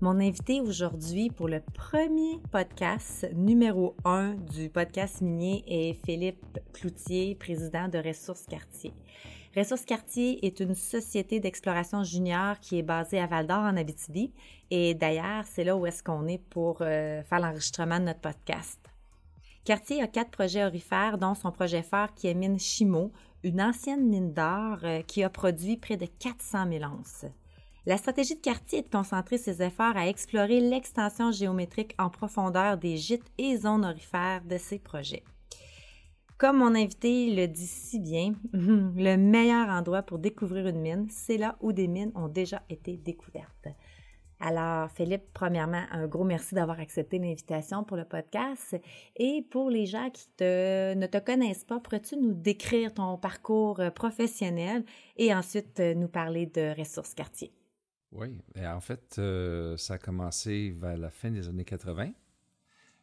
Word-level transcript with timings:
Mon 0.00 0.20
invité 0.20 0.60
aujourd'hui 0.60 1.28
pour 1.28 1.48
le 1.48 1.60
premier 1.74 2.38
podcast 2.52 3.28
numéro 3.34 3.96
un 4.04 4.34
du 4.34 4.68
podcast 4.68 5.20
minier 5.22 5.64
est 5.66 5.94
Philippe 6.06 6.60
Cloutier, 6.72 7.34
président 7.34 7.88
de 7.88 7.98
Ressources 7.98 8.46
Quartier. 8.46 8.92
Ressources 9.56 9.84
Quartier 9.84 10.46
est 10.46 10.60
une 10.60 10.76
société 10.76 11.40
d'exploration 11.40 12.04
junior 12.04 12.60
qui 12.60 12.78
est 12.78 12.84
basée 12.84 13.18
à 13.18 13.26
Val-d'Or 13.26 13.58
en 13.58 13.76
Abitibi. 13.76 14.32
Et 14.70 14.94
d'ailleurs, 14.94 15.42
c'est 15.46 15.64
là 15.64 15.76
où 15.76 15.84
est-ce 15.84 16.04
qu'on 16.04 16.28
est 16.28 16.38
pour 16.48 16.78
euh, 16.80 17.24
faire 17.24 17.40
l'enregistrement 17.40 17.98
de 17.98 18.04
notre 18.04 18.20
podcast. 18.20 18.78
Quartier 19.64 20.00
a 20.00 20.06
quatre 20.06 20.30
projets 20.30 20.64
orifères, 20.64 21.18
dont 21.18 21.34
son 21.34 21.50
projet 21.50 21.82
phare 21.82 22.14
qui 22.14 22.28
est 22.28 22.34
Mine 22.34 22.60
Chimo, 22.60 23.10
une 23.42 23.60
ancienne 23.60 24.08
mine 24.08 24.32
d'or 24.32 24.78
euh, 24.84 25.02
qui 25.02 25.24
a 25.24 25.28
produit 25.28 25.76
près 25.76 25.96
de 25.96 26.06
400 26.06 26.70
000 26.70 26.84
onces. 26.84 27.24
La 27.88 27.96
stratégie 27.96 28.34
de 28.34 28.40
quartier 28.42 28.80
est 28.80 28.82
de 28.82 28.90
concentrer 28.90 29.38
ses 29.38 29.62
efforts 29.62 29.96
à 29.96 30.08
explorer 30.08 30.60
l'extension 30.60 31.32
géométrique 31.32 31.94
en 31.98 32.10
profondeur 32.10 32.76
des 32.76 32.98
gîtes 32.98 33.32
et 33.38 33.56
zones 33.56 33.86
orifères 33.86 34.44
de 34.44 34.58
ses 34.58 34.78
projets. 34.78 35.24
Comme 36.36 36.58
mon 36.58 36.74
invité 36.74 37.34
le 37.34 37.48
dit 37.48 37.66
si 37.66 37.98
bien, 37.98 38.34
le 38.52 39.16
meilleur 39.16 39.70
endroit 39.70 40.02
pour 40.02 40.18
découvrir 40.18 40.66
une 40.66 40.82
mine, 40.82 41.06
c'est 41.08 41.38
là 41.38 41.56
où 41.62 41.72
des 41.72 41.88
mines 41.88 42.12
ont 42.14 42.28
déjà 42.28 42.60
été 42.68 42.98
découvertes. 42.98 43.68
Alors, 44.38 44.90
Philippe, 44.90 45.32
premièrement, 45.32 45.84
un 45.90 46.06
gros 46.06 46.24
merci 46.24 46.54
d'avoir 46.54 46.80
accepté 46.80 47.18
l'invitation 47.18 47.84
pour 47.84 47.96
le 47.96 48.04
podcast. 48.04 48.76
Et 49.16 49.46
pour 49.50 49.70
les 49.70 49.86
gens 49.86 50.10
qui 50.10 50.28
ne 50.40 51.06
te 51.06 51.18
connaissent 51.18 51.64
pas, 51.64 51.80
pourrais-tu 51.80 52.18
nous 52.18 52.34
décrire 52.34 52.92
ton 52.92 53.16
parcours 53.16 53.80
professionnel 53.94 54.84
et 55.16 55.34
ensuite 55.34 55.80
nous 55.80 56.08
parler 56.08 56.44
de 56.44 56.78
ressources 56.78 57.14
quartier? 57.14 57.50
Oui, 58.10 58.38
en 58.56 58.80
fait, 58.80 59.16
euh, 59.18 59.76
ça 59.76 59.94
a 59.94 59.98
commencé 59.98 60.70
vers 60.70 60.96
la 60.96 61.10
fin 61.10 61.30
des 61.30 61.46
années 61.46 61.64
80. 61.64 62.12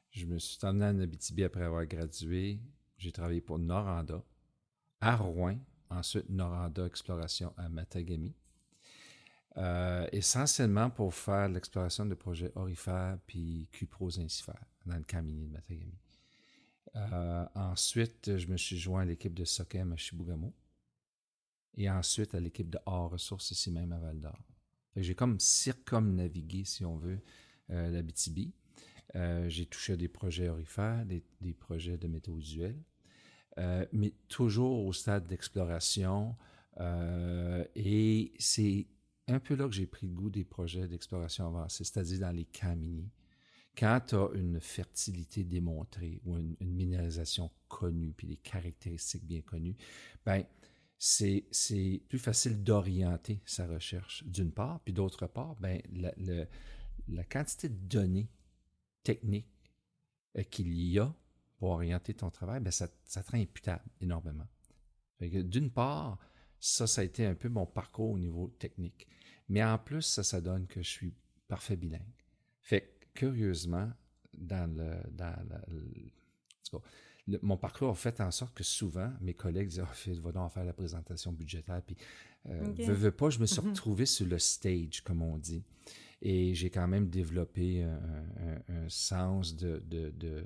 Je 0.10 0.26
me 0.26 0.40
suis 0.40 0.58
emmené 0.66 0.86
en 0.86 1.00
Abitibi 1.00 1.44
après 1.44 1.64
avoir 1.64 1.86
gradué. 1.86 2.60
J'ai 2.98 3.12
travaillé 3.12 3.42
pour 3.42 3.60
Noranda 3.60 4.24
à 5.02 5.16
Rouen, 5.16 5.60
ensuite 5.90 6.30
Noranda 6.30 6.86
Exploration 6.86 7.54
à 7.58 7.70
Matagami. 7.70 8.34
Euh, 9.58 10.08
essentiellement 10.12 10.90
pour 10.90 11.14
faire 11.14 11.48
l'exploration 11.50 12.06
de 12.06 12.14
projets 12.14 12.52
orifères 12.56 13.18
puis 13.26 13.70
cupros 13.72 14.20
incifères 14.20 14.66
dans 14.86 14.98
le 14.98 15.04
camp 15.04 15.26
de 15.26 15.32
Matagami. 15.48 15.98
Euh, 16.96 17.46
ensuite, 17.56 18.38
je 18.38 18.48
me 18.48 18.58
suis 18.58 18.78
joint 18.78 19.02
à 19.02 19.06
l'équipe 19.06 19.34
de 19.34 19.46
Sokem 19.46 19.94
à 19.94 19.98
Chibougamau 19.98 20.54
et 21.76 21.90
ensuite 21.90 22.34
à 22.36 22.40
l'équipe 22.40 22.70
de 22.70 22.80
Hors 22.86 23.12
Ressources 23.12 23.52
ici 23.52 23.72
même 23.72 23.92
à 23.92 24.00
Val 24.00 24.20
d'Or. 24.20 24.40
J'ai 24.96 25.16
comme 25.16 25.40
circumnavigué, 25.40 26.64
si 26.64 26.86
on 26.86 26.98
veut, 26.98 27.20
euh, 27.72 27.90
la 27.90 28.02
BTB. 28.02 28.52
Euh, 29.16 29.48
j'ai 29.50 29.66
touché 29.66 29.94
à 29.94 29.98
des 29.98 30.08
projets 30.08 30.50
orifères, 30.50 31.06
des, 31.06 31.24
projets 31.54 31.98
de 31.98 32.08
métaux 32.08 32.38
usuels, 32.38 32.82
euh, 33.58 33.86
mais 33.92 34.14
toujours 34.28 34.86
au 34.86 34.94
stade 34.94 35.28
d'exploration. 35.28 36.36
et 37.76 38.34
c'est 38.38 38.88
un 39.28 39.40
peu 39.40 39.56
là 39.56 39.68
que 39.68 39.74
j'ai 39.74 39.88
pris 39.88 40.08
le 40.08 40.14
goût 40.14 40.30
des 40.30 40.44
projets 40.44 40.88
d'exploration 40.88 41.48
avancée, 41.48 41.84
c'est-à-dire 41.84 42.20
dans 42.20 42.36
les 42.36 42.46
camps. 42.46 42.78
Quand 43.78 44.00
tu 44.08 44.16
as 44.16 44.30
une 44.34 44.62
fertilité 44.62 45.44
démontrée 45.44 46.22
ou 46.26 46.38
une, 46.38 46.56
une 46.62 46.74
minéralisation 46.74 47.52
connue, 47.68 48.14
puis 48.16 48.28
des 48.28 48.38
caractéristiques 48.38 49.26
bien 49.26 49.42
connues, 49.42 49.76
ben 50.26 50.46
c'est 50.98 52.02
plus 52.08 52.20
facile 52.20 52.64
d'orienter 52.64 53.42
sa 53.46 53.68
recherche, 53.68 54.24
d'une 54.26 54.52
part, 54.52 54.80
puis 54.82 54.94
d'autre 54.94 55.28
part, 55.28 55.56
ben, 55.56 55.82
la, 55.92 56.14
la, 57.08 57.24
quantité 57.24 57.70
de 57.70 57.76
données 57.76 58.30
techniques 59.04 59.74
euh, 60.38 60.44
qu'il 60.44 60.74
y 60.74 61.00
a 61.00 61.14
pour 61.58 61.70
orienter 61.70 62.14
ton 62.14 62.30
travail, 62.30 62.60
ben, 62.62 62.72
ça, 62.72 62.88
ça 63.04 63.24
te 63.24 63.32
rend 63.32 63.40
imputable 63.40 63.84
énormément. 64.02 64.48
D'une 65.20 65.72
part, 65.72 66.20
ça, 66.60 66.88
ça 66.88 67.02
a 67.02 67.04
été 67.04 67.26
un 67.26 67.36
peu 67.36 67.50
mon 67.50 67.66
parcours 67.66 68.12
au 68.12 68.18
niveau 68.18 68.48
technique. 68.60 69.08
Mais 69.48 69.64
en 69.64 69.78
plus, 69.78 70.02
ça, 70.02 70.24
ça 70.24 70.42
donne 70.42 70.68
que 70.68 70.82
je 70.82 70.90
suis 70.90 71.14
parfait 71.48 71.76
bilingue. 71.76 72.02
Fait 72.62 73.00
curieusement, 73.14 73.92
dans 74.34 74.70
le, 74.76 75.02
dans 75.12 75.36
le, 75.70 76.12
mon 77.42 77.58
parcours 77.58 77.90
a 77.90 77.96
fait 77.96 78.22
en 78.22 78.32
sorte 78.32 78.54
que 78.54 78.64
souvent, 78.64 79.12
mes 79.22 79.34
collègues 79.34 79.70
disaient 79.70 79.84
oh, 79.84 80.22
va 80.22 80.32
donc 80.32 80.52
faire 80.52 80.66
la 80.66 80.74
présentation 80.74 81.32
budgétaire. 81.32 81.82
Puis, 81.82 81.98
euh, 82.48 82.74
veux, 82.78 83.12
pas, 83.12 83.30
je 83.30 83.40
me 83.40 83.46
suis 83.46 83.62
mhm. 83.62 83.70
retrouvé 83.70 84.06
sur 84.06 84.28
le 84.28 84.38
stage, 84.38 85.02
comme 85.04 85.22
on 85.22 85.38
dit. 85.38 85.64
Et 86.22 86.54
j'ai 86.54 86.70
quand 86.70 86.88
même 86.88 87.10
développé 87.10 87.84
un, 87.84 88.90
sens 88.90 89.56
de, 89.56 89.84
de, 89.88 90.46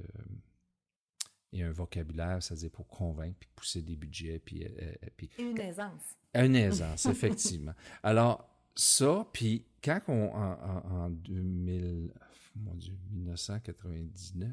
et 1.52 1.64
un 1.64 1.72
vocabulaire, 1.72 2.42
c'est-à-dire 2.42 2.70
pour 2.70 2.88
convaincre, 2.88 3.38
puis 3.40 3.50
pousser 3.56 3.82
des 3.82 3.96
budgets. 3.96 4.40
Puis, 4.40 4.64
euh, 4.64 4.70
euh, 4.82 5.08
puis, 5.18 5.30
une 5.40 5.60
aisance. 5.60 6.04
Une 6.34 6.56
aisance, 6.56 7.06
effectivement. 7.08 7.74
Alors, 8.04 8.48
ça, 8.76 9.28
puis 9.34 9.66
quand 9.84 10.02
on, 10.08 10.34
en, 10.34 11.06
en 11.06 11.10
2000, 11.10 12.14
mon 12.56 12.74
Dieu, 12.76 12.94
1999, 13.12 14.50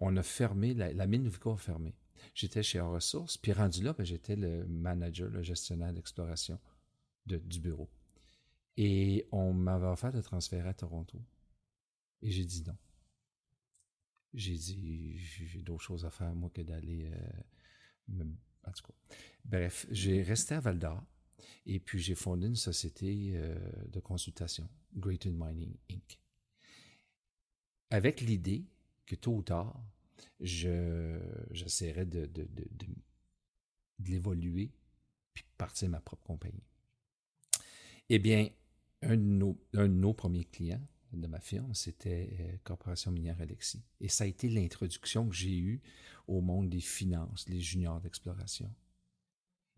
on 0.00 0.16
a 0.16 0.22
fermé, 0.22 0.74
la, 0.74 1.06
mine 1.06 1.28
Vico 1.28 1.52
a 1.52 1.56
fermé. 1.56 1.94
J'étais 2.34 2.62
chez 2.62 2.80
Ressources, 2.80 3.36
puis 3.36 3.52
rendu 3.52 3.82
là, 3.82 3.92
ben, 3.92 4.04
j'étais 4.04 4.36
le 4.36 4.66
manager, 4.66 5.28
le 5.30 5.42
gestionnaire 5.42 5.92
d'exploration 5.92 6.58
du 7.26 7.60
bureau. 7.60 7.88
Et 8.76 9.28
on 9.30 9.52
m'avait 9.52 9.86
offert 9.86 10.12
de 10.12 10.20
transférer 10.20 10.68
à 10.68 10.74
Toronto. 10.74 11.20
Et 12.22 12.30
j'ai 12.30 12.44
dit 12.44 12.64
non. 12.66 12.76
J'ai 14.32 14.54
dit, 14.54 15.16
j'ai 15.18 15.62
d'autres 15.62 15.82
choses 15.82 16.04
à 16.04 16.10
faire, 16.10 16.34
moi, 16.34 16.50
que 16.50 16.62
d'aller. 16.62 17.10
Euh, 17.12 18.24
en 18.66 18.72
tout. 18.72 18.92
Bref, 19.44 19.86
j'ai 19.90 20.22
resté 20.22 20.54
à 20.54 20.60
Val 20.60 20.78
d'Or. 20.78 21.04
Et 21.66 21.78
puis, 21.78 22.00
j'ai 22.00 22.14
fondé 22.14 22.46
une 22.46 22.56
société 22.56 23.32
euh, 23.34 23.56
de 23.88 24.00
consultation, 24.00 24.68
Great 24.94 25.26
Mining 25.26 25.76
Inc. 25.90 26.18
Avec 27.90 28.20
l'idée 28.20 28.66
que 29.06 29.14
tôt 29.14 29.36
ou 29.36 29.42
tard, 29.42 29.80
j'essaierai 30.40 32.04
de, 32.04 32.26
de, 32.26 32.44
de, 32.44 32.66
de, 32.70 32.86
puis 35.32 35.44
partir 35.56 35.88
ma 35.88 36.00
propre 36.00 36.24
compagnie. 36.24 36.62
Eh 38.08 38.18
bien, 38.18 38.48
un 39.02 39.16
de 39.16 39.22
nos, 39.22 39.58
un 39.74 39.88
de 39.88 39.94
nos 39.94 40.12
premiers 40.12 40.44
clients 40.44 40.86
de 41.12 41.26
ma 41.26 41.40
firme, 41.40 41.74
c'était 41.74 42.36
euh, 42.40 42.56
Corporation 42.64 43.12
minière 43.12 43.40
Alexis. 43.40 43.82
Et 44.00 44.08
ça 44.08 44.24
a 44.24 44.26
été 44.26 44.48
l'introduction 44.48 45.28
que 45.28 45.34
j'ai 45.34 45.56
eue 45.56 45.80
au 46.26 46.40
monde 46.40 46.68
des 46.68 46.80
finances, 46.80 47.48
les 47.48 47.60
juniors 47.60 48.00
d'exploration. 48.00 48.72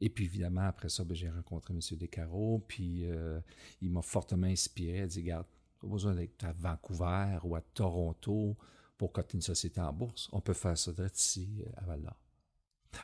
Et 0.00 0.08
puis 0.08 0.25
évidemment, 0.25 0.62
après 0.62 0.88
ça, 0.88 1.04
ben, 1.04 1.14
j'ai 1.14 1.31
rencontré 1.31 1.75
M. 1.75 1.81
Descarreaux, 1.98 2.64
puis 2.66 3.04
euh, 3.04 3.41
il 3.81 3.91
m'a 3.91 4.03
fortement 4.03 4.47
inspiré. 4.47 4.98
Il 4.98 5.03
a 5.03 5.06
dit, 5.06 5.20
regarde, 5.20 5.47
pas 5.81 5.87
besoin 5.87 6.14
d'être 6.14 6.44
à 6.44 6.53
Vancouver 6.53 7.38
ou 7.44 7.54
à 7.54 7.60
Toronto 7.60 8.56
pour 8.97 9.12
coter 9.12 9.34
une 9.34 9.43
société 9.43 9.81
en 9.81 9.93
bourse. 9.93 10.29
On 10.33 10.41
peut 10.41 10.55
faire 10.55 10.77
ça 10.77 10.93
direct 10.93 11.19
ici 11.19 11.49
euh, 11.61 11.71
à 11.77 11.84
Val. 11.87 12.12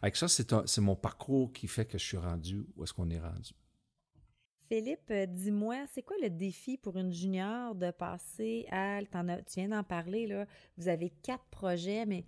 Avec 0.01 0.17
ça, 0.17 0.27
c'est 0.29 0.81
mon 0.81 0.97
parcours 0.97 1.53
qui 1.53 1.69
fait 1.69 1.85
que 1.85 1.99
je 1.99 2.05
suis 2.05 2.17
rendu 2.17 2.65
où 2.77 2.85
est-ce 2.85 2.93
qu'on 2.93 3.11
est 3.11 3.21
rendu. 3.21 3.53
Philippe, 4.69 5.11
euh, 5.11 5.27
dis-moi, 5.27 5.85
c'est 5.93 6.03
quoi 6.03 6.17
le 6.23 6.31
défi 6.31 6.79
pour 6.79 6.97
une 6.97 7.13
junior 7.13 7.75
de 7.75 7.91
passer 7.91 8.67
à, 8.71 9.01
tu 9.03 9.61
viens 9.61 9.69
d'en 9.69 9.85
parler, 9.85 10.27
là, 10.27 10.47
vous 10.79 10.89
avez 10.89 11.11
quatre 11.23 11.45
projets, 11.51 12.07
mais 12.07 12.25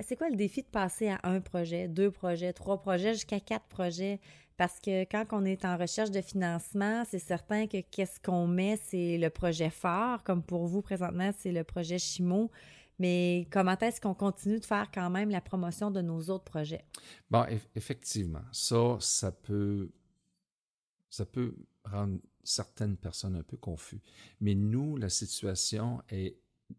c'est 0.00 0.16
quoi 0.16 0.28
le 0.30 0.36
défi 0.36 0.62
de 0.62 0.68
passer 0.68 1.08
à 1.08 1.20
un 1.22 1.40
projet, 1.40 1.86
deux 1.88 2.10
projets, 2.10 2.52
trois 2.52 2.80
projets, 2.80 3.12
jusqu'à 3.12 3.38
quatre 3.38 3.66
projets? 3.66 4.18
Parce 4.56 4.80
que 4.80 5.02
quand 5.04 5.24
on 5.32 5.44
est 5.44 5.64
en 5.64 5.76
recherche 5.76 6.10
de 6.10 6.20
financement, 6.20 7.04
c'est 7.08 7.18
certain 7.18 7.66
que 7.66 7.80
qu'est-ce 7.80 8.20
qu'on 8.20 8.46
met, 8.46 8.76
c'est 8.76 9.18
le 9.18 9.28
projet 9.30 9.70
phare, 9.70 10.22
comme 10.22 10.42
pour 10.42 10.66
vous 10.66 10.80
présentement, 10.80 11.30
c'est 11.38 11.52
le 11.52 11.64
projet 11.64 11.98
Chimo. 11.98 12.50
Mais 12.98 13.48
comment 13.50 13.76
est-ce 13.78 14.00
qu'on 14.00 14.14
continue 14.14 14.60
de 14.60 14.64
faire 14.64 14.90
quand 14.92 15.10
même 15.10 15.30
la 15.30 15.40
promotion 15.40 15.90
de 15.90 16.00
nos 16.00 16.30
autres 16.30 16.44
projets? 16.44 16.84
Bon, 17.30 17.44
effectivement, 17.74 18.44
ça, 18.52 18.96
ça 19.00 19.32
peut, 19.32 19.90
ça 21.10 21.26
peut 21.26 21.54
rendre 21.84 22.18
certaines 22.44 22.96
personnes 22.96 23.36
un 23.36 23.42
peu 23.42 23.56
confus. 23.56 24.00
Mais 24.40 24.54
nous, 24.54 24.96
la 24.96 25.08
situation 25.08 26.02
est 26.08 26.38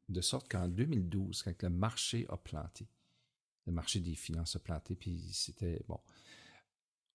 de 0.09 0.21
sorte 0.21 0.49
qu'en 0.49 0.67
2012, 0.67 1.43
quand 1.43 1.63
le 1.63 1.69
marché 1.69 2.25
a 2.29 2.37
planté, 2.37 2.87
le 3.65 3.73
marché 3.73 3.99
des 3.99 4.15
finances 4.15 4.55
a 4.55 4.59
planté, 4.59 4.95
puis 4.95 5.19
c'était, 5.33 5.81
bon, 5.87 5.99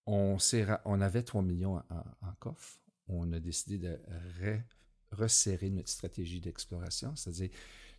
on, 0.06 0.36
on 0.84 1.00
avait 1.00 1.22
3 1.22 1.42
millions 1.42 1.76
en, 1.76 2.32
coffre. 2.38 2.80
On 3.06 3.32
a 3.32 3.40
décidé 3.40 3.78
de 3.78 3.98
resserrer 5.12 5.70
notre 5.70 5.88
stratégie 5.88 6.40
d'exploration, 6.40 7.14
c'est-à-dire 7.16 7.50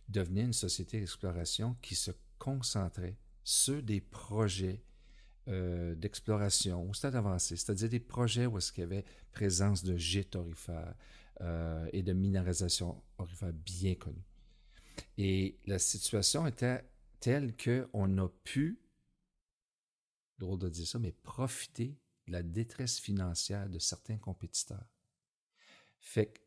devenir 0.08 0.46
une 0.46 0.52
société 0.52 1.00
d'exploration 1.00 1.76
qui 1.82 1.94
se 1.94 2.10
concentrait 2.38 3.16
sur 3.44 3.82
des 3.82 4.00
projets 4.00 4.82
euh, 5.48 5.94
d'exploration 5.96 6.88
au 6.88 6.94
stade 6.94 7.16
avancé, 7.16 7.56
c'est-à-dire 7.56 7.88
des 7.88 8.00
projets 8.00 8.46
où 8.46 8.58
est-ce 8.58 8.72
qu'il 8.72 8.82
y 8.82 8.84
avait 8.84 9.04
présence 9.32 9.82
de 9.82 9.96
gîtes 9.96 10.36
orifères 10.36 10.94
euh, 11.40 11.88
et 11.92 12.02
de 12.02 12.12
minéralisation 12.12 13.02
orifère 13.18 13.52
bien 13.52 13.96
connue. 13.96 14.24
Et 15.18 15.58
la 15.66 15.78
situation 15.78 16.46
était 16.46 16.84
telle 17.18 17.56
qu'on 17.56 18.18
a 18.18 18.28
pu, 18.44 18.78
drôle 20.38 20.58
de 20.58 20.68
dire 20.68 20.86
ça, 20.86 20.98
mais 20.98 21.12
profiter 21.12 21.96
de 22.26 22.32
la 22.32 22.42
détresse 22.42 22.98
financière 23.00 23.68
de 23.68 23.78
certains 23.78 24.18
compétiteurs. 24.18 24.86
Fait 25.98 26.41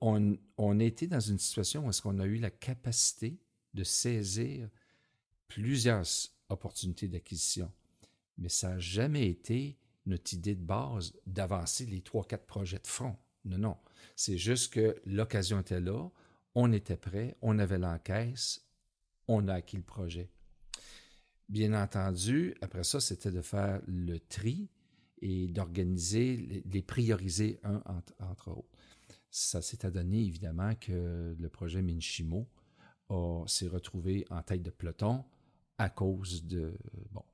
on 0.00 0.80
a 0.80 0.84
été 0.84 1.06
dans 1.06 1.20
une 1.20 1.38
situation 1.38 1.86
où 1.86 1.90
est-ce 1.90 2.02
qu'on 2.02 2.18
a 2.18 2.26
eu 2.26 2.38
la 2.38 2.50
capacité 2.50 3.38
de 3.74 3.84
saisir 3.84 4.68
plusieurs 5.46 6.06
opportunités 6.48 7.08
d'acquisition. 7.08 7.70
Mais 8.38 8.48
ça 8.48 8.70
n'a 8.70 8.78
jamais 8.78 9.28
été 9.28 9.78
notre 10.06 10.32
idée 10.32 10.54
de 10.54 10.62
base 10.62 11.12
d'avancer 11.26 11.86
les 11.86 12.00
trois, 12.00 12.24
quatre 12.24 12.46
projets 12.46 12.78
de 12.78 12.86
front. 12.86 13.16
Non, 13.44 13.58
non. 13.58 13.76
C'est 14.16 14.38
juste 14.38 14.72
que 14.72 15.00
l'occasion 15.04 15.60
était 15.60 15.80
là, 15.80 16.08
on 16.54 16.72
était 16.72 16.96
prêt, 16.96 17.36
on 17.42 17.58
avait 17.58 17.78
l'encaisse, 17.78 18.66
on 19.28 19.48
a 19.48 19.54
acquis 19.54 19.76
le 19.76 19.82
projet. 19.82 20.30
Bien 21.48 21.74
entendu, 21.80 22.54
après 22.60 22.84
ça, 22.84 23.00
c'était 23.00 23.30
de 23.30 23.42
faire 23.42 23.80
le 23.86 24.18
tri 24.18 24.68
et 25.20 25.48
d'organiser, 25.48 26.62
les, 26.64 26.82
prioriser 26.82 27.60
un 27.62 27.82
entre, 27.86 28.48
autres. 28.50 28.68
Ça 29.30 29.62
s'est 29.62 29.86
adonné 29.86 30.18
évidemment 30.18 30.74
que 30.74 31.36
le 31.38 31.48
projet 31.48 31.82
Minchimo 31.82 32.48
s'est 33.46 33.68
retrouvé 33.68 34.26
en 34.30 34.42
tête 34.42 34.62
de 34.62 34.70
peloton 34.70 35.24
à 35.78 35.88
cause 35.88 36.44
de, 36.44 36.74
bon, 37.10 37.24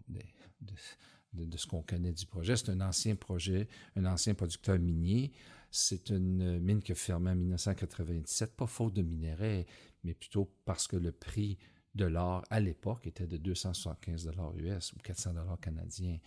de, 1.33 1.57
ce 1.57 1.67
qu'on 1.67 1.83
connaît 1.83 2.13
du 2.13 2.27
projet. 2.27 2.57
C'est 2.57 2.71
un 2.71 2.81
ancien 2.81 3.17
projet, 3.17 3.69
un 3.97 4.05
ancien 4.05 4.35
producteur 4.35 4.79
minier. 4.79 5.33
C'est 5.71 6.11
une 6.11 6.61
mine 6.61 6.81
qui 6.81 6.93
a 6.93 6.95
fermé 6.95 7.31
en 7.31 7.35
1997, 7.35 8.57
pas 8.57 8.67
faute 8.67 8.95
de 8.95 9.03
minerais, 9.03 9.67
mais 10.05 10.15
plutôt 10.15 10.51
parce 10.65 10.87
que 10.87 10.97
le 10.97 11.13
prix 11.13 11.59
de 11.95 12.05
l'or 12.05 12.45
à 12.51 12.61
l'époque 12.61 13.07
était 13.07 13.27
de 13.27 13.37
275 13.37 14.25
dollars 14.25 14.57
US 14.57 14.93
ou 14.93 14.99
400 15.03 15.35
dollars 15.35 15.59
canadiens. 15.61 16.19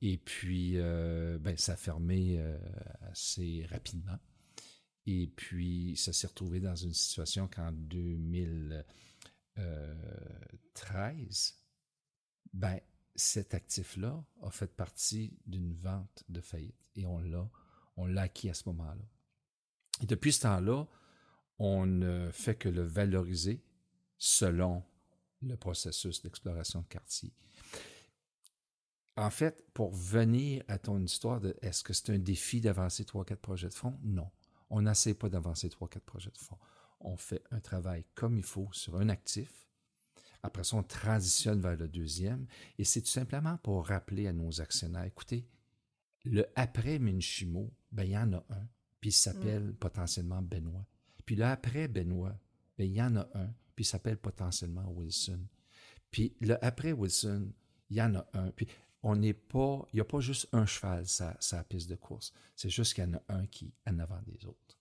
Et 0.00 0.16
puis, 0.16 0.72
euh, 0.76 1.38
ben, 1.38 1.56
ça 1.56 1.74
a 1.74 1.76
fermé 1.76 2.36
euh, 2.38 2.58
assez 3.10 3.66
rapidement. 3.70 4.18
Et 5.06 5.26
puis, 5.26 5.96
ça 5.96 6.12
s'est 6.12 6.26
retrouvé 6.26 6.60
dans 6.60 6.76
une 6.76 6.94
situation 6.94 7.48
qu'en 7.48 7.72
2000, 7.72 8.84
13, 10.74 11.54
ben, 12.52 12.80
cet 13.14 13.54
actif-là 13.54 14.24
a 14.42 14.50
fait 14.50 14.74
partie 14.74 15.36
d'une 15.46 15.74
vente 15.74 16.24
de 16.28 16.40
faillite 16.40 16.76
et 16.96 17.06
on 17.06 17.18
l'a, 17.18 17.48
on 17.96 18.06
l'a 18.06 18.22
acquis 18.22 18.48
à 18.48 18.54
ce 18.54 18.68
moment-là. 18.70 19.04
Et 20.02 20.06
depuis 20.06 20.32
ce 20.32 20.42
temps-là, 20.42 20.86
on 21.58 21.86
ne 21.86 22.30
fait 22.30 22.54
que 22.54 22.68
le 22.68 22.82
valoriser 22.82 23.62
selon 24.18 24.82
le 25.42 25.56
processus 25.56 26.22
d'exploration 26.22 26.80
de 26.80 26.86
quartier. 26.86 27.32
En 29.16 29.30
fait, 29.30 29.70
pour 29.74 29.92
venir 29.92 30.62
à 30.68 30.78
ton 30.78 31.00
histoire 31.02 31.40
de 31.40 31.56
est-ce 31.60 31.84
que 31.84 31.92
c'est 31.92 32.10
un 32.10 32.18
défi 32.18 32.60
d'avancer 32.60 33.04
trois, 33.04 33.24
quatre 33.24 33.42
projets 33.42 33.68
de 33.68 33.74
fonds? 33.74 33.98
Non. 34.02 34.30
On 34.72 34.82
n'essaie 34.82 35.14
pas 35.14 35.28
d'avancer 35.28 35.68
trois, 35.70 35.88
quatre 35.88 36.04
projets 36.04 36.30
de 36.30 36.38
fonds. 36.38 36.58
On 37.00 37.16
fait 37.16 37.44
un 37.50 37.60
travail 37.60 38.04
comme 38.14 38.36
il 38.36 38.44
faut 38.44 38.68
sur 38.72 38.96
un 38.96 39.08
actif 39.08 39.62
après 40.42 40.64
ça, 40.64 40.76
on 40.76 40.82
transitionne 40.82 41.60
vers 41.60 41.76
le 41.76 41.88
deuxième. 41.88 42.46
Et 42.78 42.84
c'est 42.84 43.02
tout 43.02 43.08
simplement 43.08 43.56
pour 43.58 43.86
rappeler 43.86 44.26
à 44.26 44.32
nos 44.32 44.60
actionnaires, 44.60 45.04
écoutez, 45.04 45.46
le 46.24 46.46
après 46.56 46.98
Minchimo, 46.98 47.72
ben, 47.90 48.04
il 48.04 48.10
y 48.10 48.18
en 48.18 48.32
a 48.32 48.44
un, 48.50 48.68
puis 49.00 49.10
il 49.10 49.14
s'appelle 49.14 49.64
mm. 49.64 49.74
potentiellement 49.74 50.42
Benoît. 50.42 50.86
Puis 51.24 51.36
le 51.36 51.44
après 51.44 51.88
Benoît, 51.88 52.36
ben, 52.76 52.84
il 52.84 52.92
y 52.92 53.02
en 53.02 53.16
a 53.16 53.28
un, 53.34 53.52
puis 53.74 53.84
il 53.84 53.86
s'appelle 53.86 54.18
potentiellement 54.18 54.88
Wilson. 54.92 55.40
Puis 56.10 56.36
le 56.40 56.62
après 56.64 56.92
Wilson, 56.92 57.52
il 57.90 57.96
y 57.96 58.02
en 58.02 58.14
a 58.16 58.26
un. 58.34 58.50
Puis 58.50 58.68
on 59.02 59.16
n'est 59.16 59.32
pas, 59.32 59.86
il 59.92 59.96
n'y 59.96 60.00
a 60.00 60.04
pas 60.04 60.20
juste 60.20 60.48
un 60.52 60.66
cheval 60.66 61.06
sa, 61.06 61.36
sa 61.40 61.64
piste 61.64 61.90
de 61.90 61.96
course. 61.96 62.32
C'est 62.54 62.70
juste 62.70 62.94
qu'il 62.94 63.04
y 63.04 63.06
en 63.06 63.14
a 63.14 63.22
un 63.28 63.46
qui 63.46 63.72
est 63.86 63.90
en 63.90 63.98
avant 63.98 64.20
des 64.26 64.46
autres. 64.46 64.78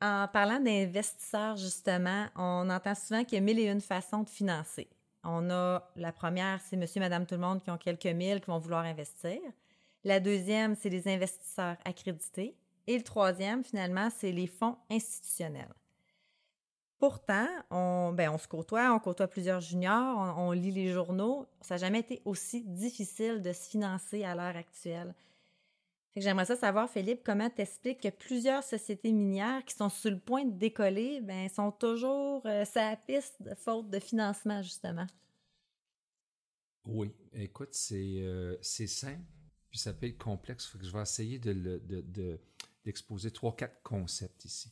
En 0.00 0.28
parlant 0.28 0.60
d'investisseurs, 0.60 1.56
justement, 1.56 2.28
on 2.36 2.68
entend 2.70 2.94
souvent 2.94 3.24
qu'il 3.24 3.36
y 3.36 3.38
a 3.38 3.40
mille 3.40 3.58
et 3.58 3.66
une 3.66 3.80
façons 3.80 4.22
de 4.22 4.28
financer. 4.28 4.88
On 5.22 5.48
a 5.50 5.90
la 5.96 6.12
première, 6.12 6.60
c'est 6.60 6.76
monsieur, 6.76 7.00
madame, 7.00 7.26
tout 7.26 7.36
le 7.36 7.40
monde 7.40 7.62
qui 7.62 7.70
ont 7.70 7.78
quelques 7.78 8.04
mille 8.06 8.40
qui 8.40 8.46
vont 8.46 8.58
vouloir 8.58 8.84
investir. 8.84 9.38
La 10.04 10.20
deuxième, 10.20 10.76
c'est 10.76 10.90
les 10.90 11.08
investisseurs 11.08 11.76
accrédités. 11.84 12.54
Et 12.86 12.98
le 12.98 13.02
troisième, 13.02 13.64
finalement, 13.64 14.10
c'est 14.10 14.32
les 14.32 14.46
fonds 14.46 14.76
institutionnels. 14.90 15.72
Pourtant, 17.04 17.46
on, 17.70 18.14
ben, 18.14 18.30
on 18.30 18.38
se 18.38 18.48
côtoie, 18.48 18.90
on 18.94 18.98
côtoie 18.98 19.28
plusieurs 19.28 19.60
juniors, 19.60 20.38
on 20.38 20.52
lit 20.52 20.70
les 20.70 20.90
journaux. 20.90 21.46
Ça 21.60 21.74
n'a 21.74 21.78
jamais 21.78 22.00
été 22.00 22.22
aussi 22.24 22.62
difficile 22.62 23.42
de 23.42 23.52
se 23.52 23.68
financer 23.68 24.24
à 24.24 24.34
l'heure 24.34 24.56
actuelle. 24.56 25.14
J'aimerais 26.16 26.46
ça 26.46 26.56
savoir, 26.56 26.88
Philippe, 26.88 27.20
comment 27.22 27.50
t'expliques 27.50 28.00
que 28.00 28.08
plusieurs 28.08 28.62
sociétés 28.62 29.12
minières 29.12 29.62
qui 29.66 29.74
sont 29.74 29.90
sur 29.90 30.12
le 30.12 30.18
point 30.18 30.46
de 30.46 30.56
décoller, 30.56 31.20
ben, 31.20 31.46
sont 31.50 31.72
toujours 31.72 32.40
euh, 32.46 32.64
sur 32.64 32.80
la 32.80 32.96
piste 32.96 33.36
faute 33.54 33.90
de 33.90 33.98
financement, 33.98 34.62
justement? 34.62 35.06
Oui, 36.86 37.12
écoute, 37.34 37.74
c'est 37.74 38.22
euh, 38.22 38.56
simple, 38.62 39.20
puis 39.68 39.78
ça 39.78 39.92
peut 39.92 40.06
être 40.06 40.16
complexe. 40.16 40.68
que 40.68 40.82
je 40.82 40.90
vais 40.90 41.02
essayer 41.02 41.38
d'exposer 41.38 43.28
de, 43.28 43.30
de, 43.30 43.34
trois, 43.34 43.54
quatre 43.54 43.82
concepts 43.82 44.46
ici. 44.46 44.70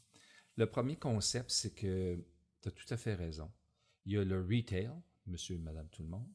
Le 0.56 0.66
premier 0.66 0.96
concept, 0.96 1.50
c'est 1.50 1.74
que 1.74 2.22
tu 2.60 2.68
as 2.68 2.72
tout 2.72 2.86
à 2.90 2.96
fait 2.96 3.14
raison. 3.14 3.50
Il 4.04 4.12
y 4.12 4.18
a 4.18 4.24
le 4.24 4.40
retail, 4.40 4.90
monsieur 5.26 5.56
et 5.56 5.58
madame 5.58 5.88
tout 5.88 6.02
le 6.02 6.08
monde. 6.08 6.28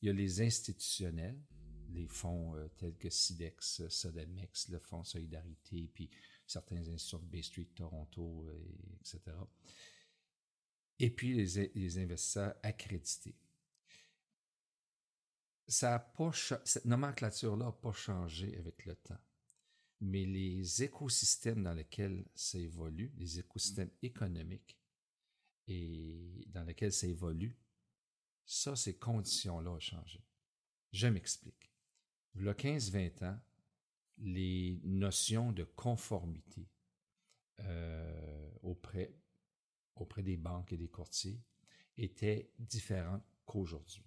Il 0.00 0.08
y 0.08 0.10
a 0.10 0.12
les 0.12 0.42
institutionnels, 0.42 1.40
les 1.90 2.06
fonds 2.06 2.56
euh, 2.56 2.68
tels 2.76 2.96
que 2.96 3.08
SIDEX, 3.08 3.86
Sodemex, 3.88 4.68
le 4.68 4.78
Fonds 4.78 5.04
Solidarité, 5.04 5.88
puis 5.94 6.10
certains 6.46 6.76
institutions 6.76 7.18
de 7.18 7.26
Bay 7.26 7.42
Street, 7.42 7.68
Toronto, 7.74 8.46
etc. 9.00 9.20
Et 10.98 11.10
puis 11.10 11.34
les, 11.34 11.98
investisseurs 11.98 12.54
accrédités. 12.62 13.34
Ça 15.66 16.12
cette 16.64 16.84
nomenclature-là 16.84 17.66
n'a 17.66 17.72
pas 17.72 17.92
changé 17.92 18.56
avec 18.58 18.84
le 18.84 18.94
temps. 18.96 19.20
Mais 20.00 20.24
les 20.24 20.82
écosystèmes 20.82 21.62
dans 21.62 21.72
lesquels 21.72 22.24
ça 22.34 22.58
évolue, 22.58 23.12
les 23.16 23.38
écosystèmes 23.38 23.90
économiques 24.02 24.78
et 25.66 26.44
dans 26.48 26.64
lesquels 26.64 26.92
ça 26.92 27.06
évolue, 27.06 27.56
ça, 28.44 28.76
ces 28.76 28.98
conditions-là 28.98 29.70
ont 29.70 29.80
changé. 29.80 30.22
Je 30.92 31.06
m'explique 31.06 31.74
il 32.34 32.44
y 32.44 32.48
a 32.48 32.54
15-20 32.54 33.24
ans, 33.24 33.38
les 34.18 34.80
notions 34.84 35.52
de 35.52 35.64
conformité 35.64 36.68
euh, 37.60 38.50
auprès, 38.62 39.14
auprès 39.96 40.22
des 40.22 40.36
banques 40.36 40.72
et 40.72 40.76
des 40.76 40.88
courtiers 40.88 41.40
étaient 41.96 42.50
différentes 42.58 43.24
qu'aujourd'hui. 43.46 44.04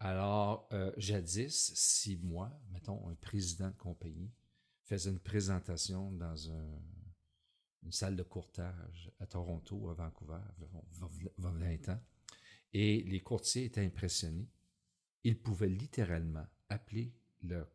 Alors, 0.00 0.68
euh, 0.72 0.92
jadis, 0.96 1.72
si 1.74 2.16
moi, 2.18 2.50
mettons, 2.70 3.08
un 3.08 3.14
président 3.16 3.68
de 3.68 3.76
compagnie, 3.76 4.30
faisait 4.88 5.10
une 5.10 5.20
présentation 5.20 6.10
dans 6.12 6.34
une 6.36 7.92
salle 7.92 8.16
de 8.16 8.22
courtage 8.22 9.12
à 9.20 9.26
Toronto, 9.26 9.90
à 9.90 9.94
Vancouver, 9.94 10.40
il 10.58 11.30
20 11.36 11.88
ans, 11.90 12.00
et 12.72 13.02
les 13.02 13.20
courtiers 13.20 13.66
étaient 13.66 13.84
impressionnés, 13.84 14.48
ils 15.24 15.38
pouvaient 15.38 15.68
littéralement 15.68 16.46
appeler 16.70 17.14
leurs 17.42 17.68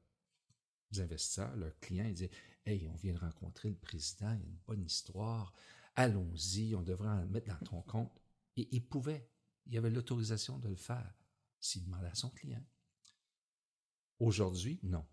investisseurs, 0.97 1.55
leurs 1.55 1.79
clients, 1.79 2.05
ils 2.05 2.13
disaient 2.13 2.31
Hey, 2.65 2.87
on 2.87 2.95
vient 2.95 3.13
de 3.13 3.19
rencontrer 3.19 3.69
le 3.69 3.75
président, 3.75 4.33
il 4.33 4.39
y 4.39 4.43
a 4.43 4.49
une 4.49 4.59
bonne 4.65 4.83
histoire, 4.83 5.53
allons-y, 5.95 6.73
on 6.75 6.81
devrait 6.81 7.09
en 7.09 7.25
mettre 7.27 7.47
dans 7.47 7.65
ton 7.65 7.81
compte. 7.81 8.21
Et 8.55 8.69
il 8.71 8.87
pouvait, 8.87 9.29
il 9.65 9.77
avait 9.77 9.89
l'autorisation 9.89 10.57
de 10.59 10.69
le 10.69 10.75
faire 10.75 11.13
s'il 11.59 11.83
demandait 11.85 12.07
à 12.07 12.15
son 12.15 12.29
client. 12.29 12.63
Aujourd'hui, 14.19 14.79
non. 14.83 15.05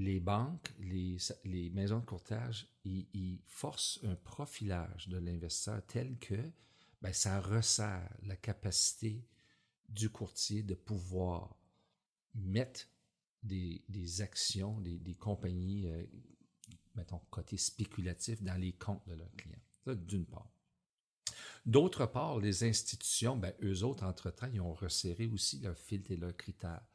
Les 0.00 0.18
banques, 0.18 0.72
les, 0.78 1.70
maisons 1.74 1.98
de 1.98 2.06
courtage, 2.06 2.66
ils, 2.84 3.38
forcent 3.46 4.00
un 4.02 4.14
profilage 4.14 5.08
de 5.08 5.18
l'investisseur 5.18 5.84
tel 5.86 6.18
que 6.18 6.40
ben, 7.02 7.12
ça 7.12 7.38
resserre 7.38 8.08
la 8.22 8.34
capacité 8.34 9.22
du 9.90 10.08
courtier 10.08 10.62
de 10.62 10.72
pouvoir 10.72 11.54
mettre 12.34 12.88
des, 13.42 13.82
actions, 14.22 14.80
des, 14.80 14.98
des 14.98 15.16
compagnies, 15.16 15.86
euh, 15.88 16.06
mettons, 16.94 17.20
côté 17.30 17.58
spéculatif 17.58 18.42
dans 18.42 18.58
les 18.58 18.72
comptes 18.72 19.06
de 19.06 19.12
leurs 19.12 19.32
clients. 19.36 19.62
Ça, 19.84 19.94
d'une 19.94 20.24
part. 20.24 20.50
D'autre 21.66 22.06
part, 22.06 22.38
les 22.38 22.64
institutions, 22.64 23.36
ben, 23.36 23.52
eux 23.62 23.82
autres, 23.82 24.04
entre-temps, 24.04 24.48
ils 24.50 24.62
ont 24.62 24.72
resserré 24.72 25.26
aussi 25.26 25.60
leur 25.60 25.76
filtre 25.76 26.10
et 26.10 26.16
leurs 26.16 26.36
critères. 26.38 26.86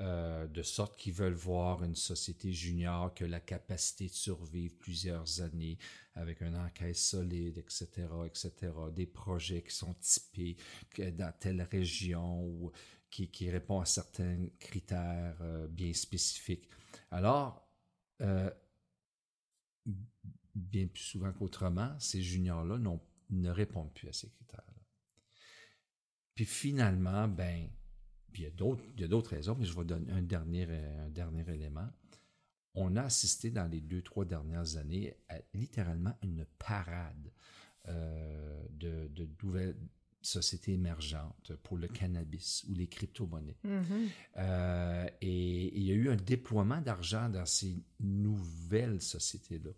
Euh, 0.00 0.46
de 0.46 0.62
sorte 0.62 0.96
qu'ils 0.96 1.12
veulent 1.12 1.34
voir 1.34 1.82
une 1.82 1.96
société 1.96 2.52
junior 2.52 3.12
qui 3.14 3.24
a 3.24 3.26
la 3.26 3.40
capacité 3.40 4.06
de 4.06 4.12
survivre 4.12 4.76
plusieurs 4.78 5.40
années 5.40 5.76
avec 6.14 6.40
un 6.40 6.54
enquête 6.54 6.94
solide, 6.94 7.58
etc., 7.58 8.06
etc., 8.24 8.72
des 8.92 9.06
projets 9.06 9.60
qui 9.62 9.74
sont 9.74 9.94
typés 9.94 10.56
dans 10.96 11.32
telle 11.40 11.62
région 11.62 12.44
ou 12.44 12.70
qui, 13.10 13.28
qui 13.28 13.50
répond 13.50 13.80
à 13.80 13.86
certains 13.86 14.46
critères 14.60 15.36
euh, 15.40 15.66
bien 15.66 15.92
spécifiques. 15.92 16.68
Alors, 17.10 17.68
euh, 18.20 18.50
bien 20.54 20.86
plus 20.86 21.02
souvent 21.02 21.32
qu'autrement, 21.32 21.98
ces 21.98 22.22
juniors-là 22.22 22.78
ne 23.30 23.50
répondent 23.50 23.92
plus 23.92 24.08
à 24.08 24.12
ces 24.12 24.30
critères-là. 24.30 24.74
Puis 26.36 26.44
finalement, 26.44 27.26
ben, 27.26 27.68
puis 28.32 28.42
il 28.42 29.00
y 29.00 29.04
a 29.04 29.08
d'autres 29.08 29.30
raisons, 29.30 29.56
mais 29.58 29.64
je 29.64 29.76
vais 29.76 29.84
donner 29.84 30.12
un 30.12 30.22
dernier, 30.22 30.66
euh, 30.68 31.06
un 31.06 31.10
dernier 31.10 31.44
élément. 31.52 31.88
On 32.74 32.96
a 32.96 33.02
assisté 33.02 33.50
dans 33.50 33.66
les 33.66 33.80
deux, 33.80 34.02
trois 34.02 34.24
dernières 34.24 34.76
années 34.76 35.14
à 35.28 35.36
littéralement 35.54 36.14
une 36.22 36.44
parade 36.58 37.32
euh, 37.88 38.62
de, 38.70 39.08
de, 39.08 39.28
nouvelles 39.42 39.76
sociétés 40.20 40.72
émergentes 40.74 41.52
pour 41.62 41.78
le 41.78 41.88
cannabis 41.88 42.64
ou 42.68 42.74
les 42.74 42.86
crypto-monnaies. 42.86 43.56
Mm-hmm. 43.64 44.08
Euh, 44.36 45.08
et, 45.20 45.78
il 45.78 45.82
y 45.84 45.90
a 45.90 45.94
eu 45.94 46.10
un 46.10 46.16
déploiement 46.16 46.80
d'argent 46.80 47.28
dans 47.28 47.46
ces 47.46 47.76
nouvelles 48.00 49.00
sociétés-là. 49.00 49.70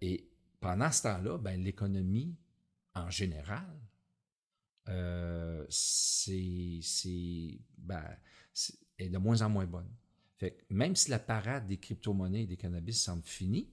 et 0.00 0.30
pendant 0.60 0.90
ce 0.90 1.02
temps-là, 1.02 1.36
ben, 1.36 1.62
l'économie 1.62 2.34
en 2.94 3.10
général 3.10 3.66
euh, 4.88 5.64
c'est, 5.68 6.80
ben, 7.78 8.04
est 8.98 9.08
de 9.08 9.18
moins 9.18 9.42
en 9.42 9.48
moins 9.48 9.66
bonne. 9.66 9.90
Fait 10.36 10.58
même 10.70 10.96
si 10.96 11.10
la 11.10 11.18
parade 11.18 11.66
des 11.66 11.78
crypto-monnaies 11.78 12.42
et 12.42 12.46
des 12.46 12.56
cannabis 12.56 13.02
semble 13.02 13.22
finie, 13.22 13.70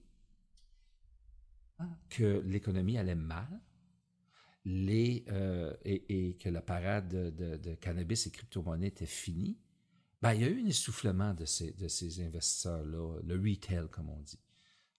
que 2.08 2.40
l'économie 2.46 2.96
allait 2.96 3.16
mal, 3.16 3.60
les, 4.64 5.24
euh, 5.28 5.74
et, 5.84 6.36
que 6.36 6.48
la 6.48 6.62
parade 6.62 7.08
de, 7.08 7.74
cannabis 7.74 8.26
et 8.26 8.30
crypto-monnaies 8.30 8.88
était 8.88 9.06
finie, 9.06 9.58
ben, 10.20 10.34
il 10.34 10.42
y 10.42 10.44
a 10.44 10.48
eu 10.48 10.62
un 10.62 10.66
essoufflement 10.66 11.34
de 11.34 11.44
ces, 11.44 11.72
de 11.72 11.88
ces 11.88 12.24
investisseurs-là, 12.24 13.20
le 13.24 13.34
retail, 13.34 13.88
comme 13.90 14.08
on 14.08 14.20
dit. 14.20 14.38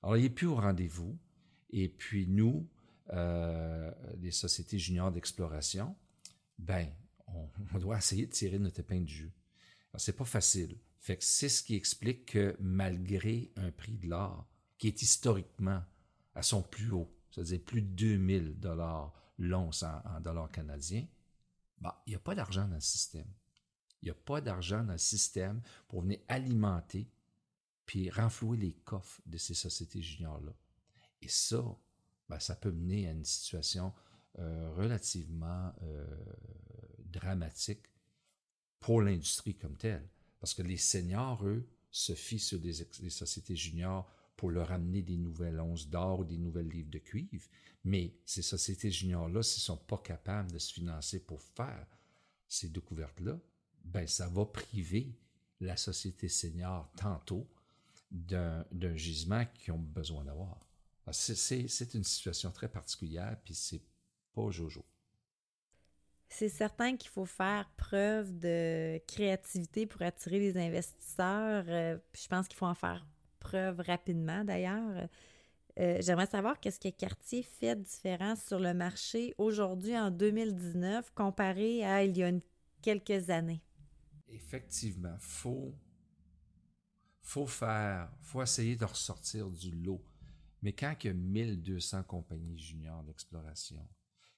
Alors, 0.01 0.17
il 0.17 0.24
n'est 0.24 0.29
plus 0.29 0.48
au 0.48 0.55
rendez-vous. 0.55 1.17
Et 1.70 1.88
puis, 1.88 2.27
nous, 2.27 2.67
euh, 3.12 3.91
les 4.19 4.31
sociétés 4.31 4.79
juniors 4.79 5.12
d'exploration, 5.12 5.95
ben, 6.57 6.89
on, 7.74 7.79
doit 7.79 7.98
essayer 7.98 8.25
de 8.25 8.31
tirer 8.31 8.60
notre 8.60 8.79
épingle 8.79 9.05
du 9.05 9.13
jeu. 9.13 9.31
C'est 9.98 10.15
pas 10.15 10.25
facile. 10.25 10.77
Fait 11.00 11.22
c'est 11.22 11.50
ce 11.50 11.62
qui 11.62 11.75
explique 11.75 12.31
que 12.31 12.55
malgré 12.60 13.51
un 13.57 13.72
prix 13.72 13.98
de 13.98 14.07
l'or 14.07 14.48
qui 14.77 14.88
est 14.88 15.01
historiquement 15.01 15.83
à 16.33 16.41
son 16.41 16.63
plus 16.63 16.91
haut, 16.91 17.13
c'est-à-dire 17.29 17.62
plus 17.62 17.81
de 17.81 17.88
2000 17.88 18.60
dollars 18.60 19.13
l'once 19.38 19.83
en, 19.83 20.19
dollars 20.22 20.51
canadiens, 20.51 21.05
ben, 21.79 21.93
il 22.07 22.12
n'y 22.12 22.15
a 22.15 22.19
pas 22.19 22.36
d'argent 22.36 22.67
dans 22.67 22.75
le 22.75 22.81
système. 22.81 23.27
Il 24.01 24.05
n'y 24.05 24.12
a 24.12 24.15
pas 24.15 24.41
d'argent 24.41 24.83
dans 24.83 24.93
le 24.93 24.98
système 24.98 25.62
pour 25.88 26.01
venir 26.01 26.19
alimenter 26.27 27.10
puis 27.86 28.10
renflouer 28.10 28.57
les 28.57 28.74
coffres 28.74 29.22
de 29.25 29.38
ces 29.38 29.53
sociétés 29.53 30.01
juniors-là. 30.01 30.53
Et 31.22 31.27
ça, 31.27 31.63
ben, 32.30 32.39
ça 32.39 32.56
peut 32.56 32.72
mener 32.72 33.08
à 33.08 33.12
une 33.12 33.25
situation 33.25 33.94
euh, 34.39 34.74
relativement 34.75 35.72
euh, 35.84 36.06
dramatique 37.06 37.84
pour 38.80 39.01
l'industrie 39.01 39.56
comme 39.56 39.77
telle. 39.77 40.08
Parce 40.39 40.53
que 40.53 40.63
les 40.63 40.77
seniors, 40.77 41.46
eux, 41.46 41.68
se 41.92 42.15
fient 42.15 42.39
sur 42.39 42.60
des, 42.60 42.74
sociétés 43.10 43.56
juniors 43.56 44.12
pour 44.36 44.50
leur 44.50 44.72
amener 44.72 45.03
des 45.03 45.18
nouvelles 45.18 45.60
onces 45.60 45.88
d'or 45.88 46.22
ou 46.22 46.24
des 46.25 46.39
nouvelles 46.39 46.68
livres 46.68 46.89
de 46.89 46.98
cuivre. 46.98 47.48
Mais 47.84 48.15
ces 48.25 48.42
sociétés 48.42 48.89
juniors-là, 48.89 49.44
s'ils 49.44 49.62
ne 49.62 49.65
sont 49.65 49.77
pas 49.77 50.00
capables 50.00 50.51
de 50.51 50.58
se 50.58 50.74
financer 50.74 51.20
pour 51.20 51.39
faire 51.39 51.86
ces 52.48 52.70
découvertes-là, 52.70 53.39
ben 53.86 54.08
ça 54.08 54.27
va 54.27 54.46
priver 54.46 55.15
la 55.60 55.77
société 55.77 56.27
senior 56.27 56.92
tantôt 56.98 57.48
d'un 58.10 58.96
gisement 58.96 59.46
qu'ils 59.53 59.74
ont 59.74 59.80
besoin 59.80 60.24
d'avoir. 60.24 60.60
C'est 61.12 61.93
une 61.93 62.03
situation 62.03 62.51
très 62.51 62.69
particulière, 62.69 63.38
puis 63.43 63.53
c'est 63.53 63.81
pas 64.33 64.50
Jojo. 64.50 64.86
C'est 66.29 66.50
certain 66.50 66.98
qu'il 66.98 67.12
faut 67.12 67.25
faire 67.25 67.69
preuve 67.77 68.39
de 68.39 69.00
créativité 69.07 69.86
pour 69.86 70.01
attirer 70.01 70.39
les 70.39 70.57
investisseurs. 70.57 71.65
Euh, 71.67 71.98
je 72.19 72.27
pense 72.27 72.48
qu'il 72.48 72.57
faut 72.57 72.65
en 72.65 72.74
faire 72.74 73.05
preuve 73.39 73.81
rapidement 73.81 74.43
d'ailleurs. 74.43 75.07
Euh, 75.79 75.98
j'aimerais 76.01 76.25
savoir 76.27 76.60
qu'est-ce 76.60 76.79
que 76.79 76.89
Cartier 76.89 77.43
fait 77.43 77.75
différent 77.75 78.36
sur 78.36 78.60
le 78.60 78.74
marché 78.74 79.33
aujourd'hui 79.38 79.98
en 79.98 80.10
2019 80.12 81.12
comparé 81.13 81.83
à 81.83 82.03
il 82.03 82.17
y 82.17 82.24
a 82.24 82.31
quelques 82.81 83.29
années. 83.29 83.62
Effectivement, 84.27 85.15
faut 85.19 85.75
faut 87.22 87.48
faire, 87.48 88.12
faut 88.22 88.41
essayer 88.43 88.75
de 88.75 88.86
ressortir 88.86 89.50
du 89.50 89.72
lot. 89.72 90.03
Mais 90.63 90.72
quand 90.72 90.96
il 91.03 91.08
y 91.08 91.10
a 91.10 91.13
1200 91.13 92.03
compagnies 92.03 92.58
juniors 92.58 93.03
d'exploration, 93.03 93.86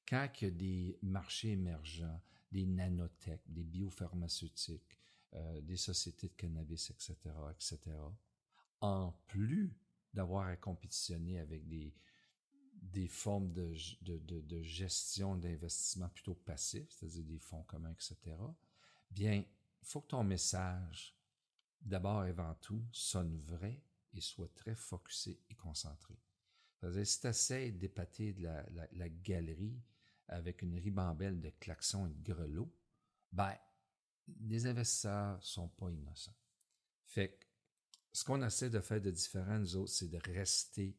quand 0.10 0.27
il 0.41 0.46
y 0.46 0.48
a 0.48 0.51
des 0.51 1.00
marchés 1.03 1.51
émergents, 1.51 2.20
des 2.51 2.65
nanotech, 2.65 3.41
des 3.46 3.63
biopharmaceutiques, 3.63 5.00
euh, 5.34 5.62
des 5.62 5.77
sociétés 5.77 6.29
de 6.29 6.34
cannabis, 6.34 6.89
etc., 6.89 7.15
etc., 7.51 7.79
en 8.82 9.12
plus 9.27 9.72
d'avoir 10.13 10.48
à 10.48 10.55
compétitionner 10.55 11.39
avec 11.39 11.67
des, 11.67 11.94
des 12.82 13.08
formes 13.08 13.51
de, 13.51 13.75
de, 14.01 14.17
de, 14.17 14.62
gestion 14.63 15.36
d'investissement 15.36 16.10
plutôt 16.10 16.34
passifs, 16.34 16.89
c'est-à-dire 16.89 17.24
des 17.25 17.39
fonds 17.39 17.63
communs, 17.63 17.91
etc., 17.91 18.36
bien, 19.12 19.36
il 19.36 19.88
faut 19.88 20.01
que 20.01 20.08
ton 20.08 20.24
message, 20.24 21.15
d'abord 21.82 22.25
et 22.25 22.29
avant 22.29 22.55
tout, 22.55 22.84
sonne 22.91 23.38
vrai 23.41 23.79
et 24.15 24.22
soit 24.22 24.53
très 24.55 24.75
focusé 24.75 25.39
et 25.50 25.55
concentré. 25.55 26.17
Si 27.03 27.19
tu 27.19 27.27
essaies 27.27 27.72
d'épater 27.72 28.34
la, 28.34 29.10
galerie 29.10 29.81
avec 30.27 30.62
une 30.62 30.77
ribambelle 30.77 31.41
de 31.41 31.50
klaxons 31.50 32.07
et 32.07 32.13
de 32.13 32.34
grelots, 32.34 32.74
ben, 33.31 33.55
les 34.41 34.65
investisseurs 34.65 35.43
sont 35.43 35.69
pas 35.69 35.89
innocents. 35.89 36.36
Fait 37.05 37.29
que, 37.29 37.45
ce 38.13 38.24
qu'on 38.24 38.43
essaie 38.43 38.69
de 38.69 38.79
faire 38.79 39.01
de 39.01 39.12
différent, 39.12 39.60
nous 39.60 39.75
autres, 39.75 39.91
c'est 39.91 40.07
de 40.07 40.17
rester 40.17 40.98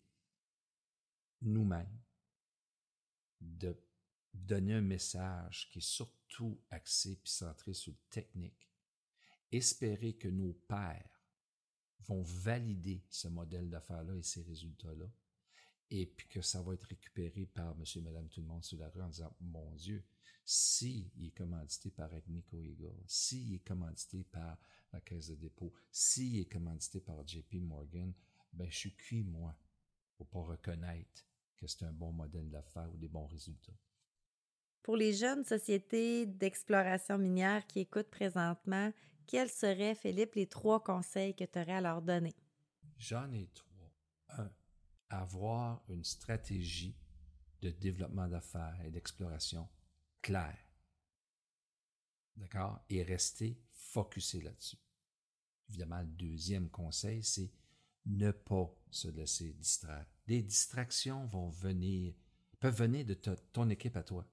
nous-mêmes, 1.43 2.01
de 3.41 3.77
donner 4.35 4.75
un 4.75 4.83
message 4.83 5.69
qui 5.71 5.79
est 5.79 5.89
surtout 5.89 6.61
axé 6.71 7.17
puis 7.17 7.33
centré 7.33 7.73
sur 7.73 7.93
le 7.93 7.99
technique, 8.11 8.69
espérer 9.51 10.15
que 10.15 10.29
nos 10.29 10.53
pairs 10.53 11.16
vont 12.09 12.23
valider 12.23 13.03
ce 13.11 13.29
modèle 13.29 13.69
d'affaires-là 13.69 14.15
et 14.17 14.23
ces 14.23 14.43
résultats-là, 14.43 15.07
et 15.91 16.07
puis 16.07 16.29
que 16.29 16.41
ça 16.41 16.63
va 16.63 16.75
être 16.75 16.85
récupéré 16.85 17.47
par 17.47 17.77
monsieur, 17.77 18.01
madame, 18.01 18.29
tout 18.29 18.41
le 18.41 18.47
monde 18.47 18.65
sur 18.65 18.79
la 18.79 18.89
rue 18.89 19.03
en 19.03 19.09
disant, 19.09 19.35
mon 19.41 19.73
Dieu, 19.75 20.05
s'il 20.45 21.11
est 21.21 21.37
commandité 21.37 21.91
par 21.91 22.13
Agnico 22.13 22.61
Eagle, 22.61 23.03
s'il 23.07 23.55
est 23.55 23.67
commandité 23.67 24.25
par 24.25 24.59
la 24.93 25.01
Caisse 25.01 25.29
de 25.29 25.35
dépôt, 25.35 25.73
s'il 25.91 26.39
est 26.39 26.53
commandité 26.53 27.01
par 27.01 27.27
JP 27.27 27.55
Morgan, 27.63 28.13
ben, 28.53 28.71
je 28.71 28.77
suis 28.77 28.95
cuit, 28.95 29.23
moi, 29.23 29.57
pour 30.17 30.27
pas 30.29 30.41
reconnaître 30.41 31.27
que 31.57 31.67
c'est 31.67 31.85
un 31.85 31.93
bon 31.93 32.13
modèle 32.13 32.51
d'affaires 32.51 32.93
ou 32.93 32.97
des 32.97 33.09
bons 33.09 33.27
résultats. 33.27 33.77
Pour 34.83 34.97
les 34.97 35.13
jeunes 35.13 35.45
sociétés 35.45 36.27
d'exploration 36.27 37.19
minière 37.19 37.67
qui 37.67 37.81
écoutent 37.81 38.11
présentement, 38.11 38.93
quels 39.27 39.51
seraient, 39.51 39.95
Philippe, 39.95 40.35
les 40.35 40.47
trois 40.47 40.83
conseils 40.83 41.35
que 41.35 41.45
tu 41.45 41.59
aurais 41.59 41.73
à 41.73 41.81
leur 41.81 42.03
donner? 42.03 42.35
J'en 42.99 43.31
ai 43.33 43.49
trois. 43.49 43.93
Un, 44.31 44.51
avoir 45.09 45.83
une 45.89 46.05
stratégie 46.05 46.97
de 47.63 47.71
développement 47.71 48.29
d'affaires 48.29 48.81
et 48.85 48.91
d'exploration 48.91 49.69
claire. 50.23 50.59
D'accord? 52.37 52.81
Et 52.89 53.03
rester 53.03 53.59
focusé 53.73 54.41
là-dessus. 54.41 54.79
Évidemment, 55.69 56.01
le 56.01 56.07
deuxième 56.07 56.71
conseil, 56.71 57.23
c'est 57.23 57.51
ne 58.07 58.31
pas 58.31 58.73
se 58.91 59.09
laisser 59.09 59.53
distraire. 59.53 60.07
Des 60.27 60.43
distractions 60.43 61.27
vont 61.27 61.49
venir, 61.49 62.15
peuvent 62.61 62.77
venir 62.77 63.05
de 63.05 63.15
ton 63.15 63.69
équipe 63.71 63.97
à 63.97 64.03
toi, 64.03 64.27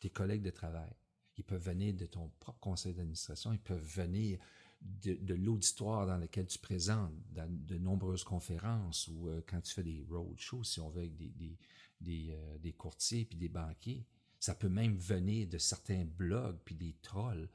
tes 0.00 0.10
collègues 0.10 0.42
de 0.42 0.50
travail. 0.50 0.92
Ils 1.40 1.44
peuvent 1.44 1.64
venir 1.64 1.94
de 1.94 2.04
ton 2.04 2.30
propre 2.38 2.60
conseil 2.60 2.92
d'administration. 2.92 3.54
Ils 3.54 3.58
peuvent 3.58 3.82
venir 3.82 4.38
de, 4.82 5.34
l'auditoire 5.34 6.06
dans 6.06 6.18
lequel 6.18 6.46
tu 6.46 6.58
présentes, 6.58 7.14
dans 7.32 7.48
de 7.48 7.78
nombreuses 7.78 8.24
conférences 8.24 9.08
ou 9.08 9.28
euh, 9.28 9.42
quand 9.46 9.62
tu 9.62 9.72
fais 9.72 9.82
des 9.82 10.04
roadshows, 10.10 10.64
si 10.64 10.80
on 10.80 10.90
veut, 10.90 11.00
avec 11.00 11.16
des, 11.16 11.56
des, 12.00 12.28
euh, 12.32 12.58
des 12.58 12.74
courtiers 12.74 13.24
puis 13.24 13.38
des 13.38 13.48
banquiers. 13.48 14.06
Ça 14.38 14.54
peut 14.54 14.68
même 14.68 14.96
venir 14.96 15.48
de 15.48 15.56
certains 15.56 16.04
blogs 16.04 16.58
puis 16.62 16.74
des 16.74 16.94
trolls. 17.00 17.48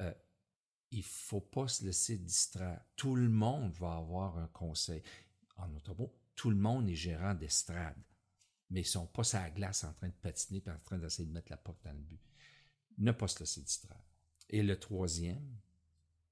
Euh, 0.00 0.12
il 0.90 1.04
faut 1.04 1.40
pas 1.40 1.68
se 1.68 1.84
laisser 1.84 2.18
distraire. 2.18 2.80
Tout 2.96 3.14
le 3.14 3.28
monde 3.28 3.72
va 3.74 3.94
avoir 3.94 4.36
un 4.38 4.48
conseil. 4.48 5.02
En 5.58 5.72
automobile, 5.76 6.10
tout 6.34 6.50
le 6.50 6.56
monde 6.56 6.88
est 6.88 6.96
gérant 6.96 7.34
d'estrade, 7.34 8.02
mais 8.70 8.80
ils 8.80 8.86
sont 8.86 9.06
pas 9.06 9.22
sur 9.22 9.38
la 9.38 9.50
glace 9.50 9.84
en 9.84 9.92
train 9.92 10.08
de 10.08 10.14
patiner 10.20 10.60
et 10.66 10.70
en 10.70 10.78
train 10.80 10.98
d'essayer 10.98 11.28
de 11.28 11.32
mettre 11.32 11.52
la 11.52 11.56
porte 11.56 11.84
dans 11.84 11.92
le 11.92 11.98
but. 11.98 12.20
Ne 12.98 13.12
pas 13.12 13.28
se 13.28 13.40
laisser 13.40 13.60
distraire. 13.62 14.02
Et 14.48 14.62
le 14.62 14.78
troisième, 14.78 15.58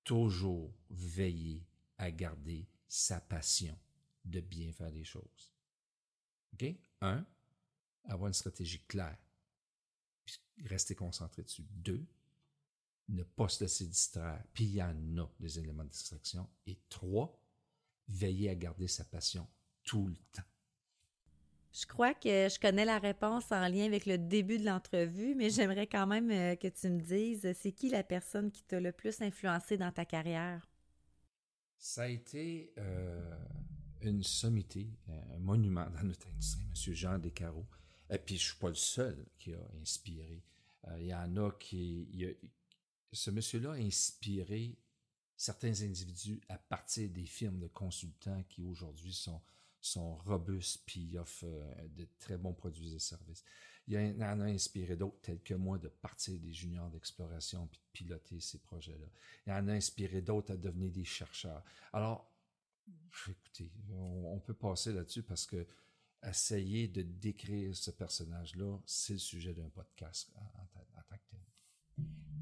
toujours 0.04 0.72
veiller 0.90 1.66
à 1.98 2.10
garder 2.10 2.68
sa 2.88 3.20
passion 3.20 3.76
de 4.24 4.40
bien 4.40 4.72
faire 4.72 4.90
les 4.90 5.04
choses. 5.04 5.52
OK? 6.54 6.74
Un, 7.00 7.26
avoir 8.04 8.28
une 8.28 8.34
stratégie 8.34 8.84
claire. 8.86 9.18
Rester 10.64 10.94
concentré 10.94 11.42
dessus. 11.42 11.66
Deux, 11.70 12.06
ne 13.08 13.22
pas 13.22 13.48
se 13.48 13.62
laisser 13.64 13.86
distraire. 13.86 14.42
Puis 14.52 14.64
il 14.64 14.74
y 14.74 14.82
en 14.82 15.18
a 15.18 15.28
des 15.38 15.58
éléments 15.58 15.84
de 15.84 15.90
distraction. 15.90 16.48
Et 16.66 16.78
trois, 16.88 17.38
veiller 18.08 18.50
à 18.50 18.54
garder 18.54 18.88
sa 18.88 19.04
passion 19.04 19.46
tout 19.82 20.06
le 20.06 20.16
temps. 20.32 20.42
Je 21.78 21.84
crois 21.84 22.14
que 22.14 22.48
je 22.48 22.58
connais 22.58 22.86
la 22.86 22.98
réponse 22.98 23.52
en 23.52 23.68
lien 23.68 23.84
avec 23.84 24.06
le 24.06 24.16
début 24.16 24.56
de 24.56 24.64
l'entrevue, 24.64 25.34
mais 25.34 25.50
j'aimerais 25.50 25.86
quand 25.86 26.06
même 26.06 26.30
euh, 26.30 26.56
que 26.56 26.68
tu 26.68 26.88
me 26.88 27.02
dises, 27.02 27.52
c'est 27.52 27.72
qui 27.72 27.90
la 27.90 28.02
personne 28.02 28.50
qui 28.50 28.62
t'a 28.62 28.80
le 28.80 28.92
plus 28.92 29.20
influencé 29.20 29.76
dans 29.76 29.92
ta 29.92 30.06
carrière? 30.06 30.66
Ça 31.76 32.04
a 32.04 32.08
été 32.08 32.72
euh, 32.78 33.36
une 34.00 34.22
sommité, 34.22 34.88
un 35.34 35.38
monument 35.38 35.86
dans 35.90 36.04
notre 36.04 36.28
industrie, 36.28 36.64
M. 36.64 36.94
Jean 36.94 37.18
Descarreaux. 37.18 37.66
Et 38.08 38.16
puis, 38.16 38.38
je 38.38 38.44
ne 38.44 38.48
suis 38.52 38.58
pas 38.58 38.68
le 38.68 38.74
seul 38.74 39.26
qui 39.38 39.52
a 39.52 39.60
inspiré. 39.82 40.42
Euh, 40.88 40.96
il 40.98 41.08
y 41.08 41.14
en 41.14 41.36
a 41.36 41.50
qui... 41.60 42.08
ce 43.12 43.30
monsieur-là 43.30 43.72
a 43.72 43.76
inspiré 43.76 44.78
certains 45.36 45.82
individus 45.82 46.40
à 46.48 46.56
partir 46.56 47.10
des 47.10 47.26
firmes 47.26 47.58
de 47.58 47.68
consultants 47.68 48.42
qui 48.48 48.62
aujourd'hui 48.62 49.12
sont 49.12 49.42
sont 49.86 50.16
robustes 50.16 50.82
puis 50.86 51.16
offrent 51.18 51.44
euh, 51.44 51.88
de 51.96 52.06
très 52.18 52.36
bons 52.36 52.52
produits 52.52 52.94
et 52.94 52.98
services. 52.98 53.44
Il 53.88 53.94
y 53.94 54.24
en 54.24 54.40
a 54.40 54.44
inspiré 54.46 54.96
d'autres, 54.96 55.20
tels 55.22 55.40
que 55.42 55.54
moi, 55.54 55.78
de 55.78 55.88
partir 55.88 56.36
des 56.40 56.52
juniors 56.52 56.90
d'exploration 56.90 57.68
puis 57.68 57.78
de 57.78 57.92
piloter 57.92 58.40
ces 58.40 58.58
projets-là. 58.58 59.06
Il 59.46 59.50
y 59.50 59.52
en 59.52 59.68
a 59.68 59.72
inspiré 59.74 60.22
d'autres 60.22 60.54
à 60.54 60.56
devenir 60.56 60.90
des 60.90 61.04
chercheurs. 61.04 61.62
Alors, 61.92 62.28
écoutez, 63.28 63.70
on, 63.92 64.40
peut 64.40 64.54
passer 64.54 64.92
là-dessus 64.92 65.22
parce 65.22 65.46
que 65.46 65.64
essayer 66.28 66.88
de 66.88 67.02
décrire 67.02 67.76
ce 67.76 67.92
personnage-là, 67.92 68.76
c'est 68.86 69.12
le 69.12 69.18
sujet 69.20 69.54
d'un 69.54 69.68
podcast 69.68 70.32
en. 70.34 70.66